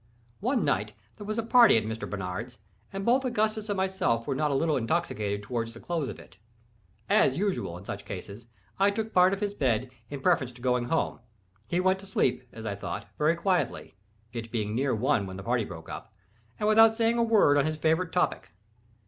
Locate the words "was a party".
1.27-1.77